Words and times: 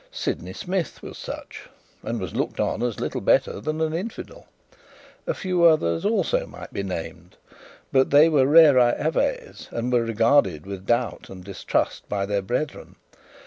Sydney 0.09 0.53
Smith 0.53 1.03
was 1.03 1.15
such, 1.19 1.69
and 2.01 2.19
was 2.19 2.33
looked 2.35 2.59
on 2.59 2.81
as 2.81 2.97
a 2.97 3.01
little 3.01 3.21
better 3.21 3.59
than 3.59 3.79
an 3.81 3.93
infidel; 3.93 4.47
a 5.27 5.35
few 5.35 5.63
others 5.63 6.05
also 6.05 6.47
might 6.47 6.73
be 6.73 6.81
named, 6.81 7.35
but 7.91 8.09
they 8.09 8.27
were 8.27 8.47
'rarae 8.47 8.95
aves', 8.97 9.67
and 9.69 9.93
were 9.93 10.03
regarded 10.03 10.65
with 10.65 10.87
doubt 10.87 11.29
and 11.29 11.43
distrust 11.43 12.09
by 12.09 12.25
their 12.25 12.41
brethren. 12.41 12.95